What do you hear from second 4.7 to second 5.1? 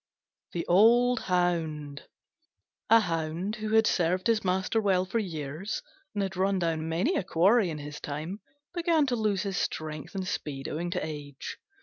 well